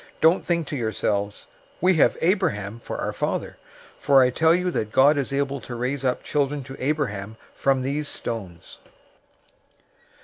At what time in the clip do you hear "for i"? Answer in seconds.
3.99-4.31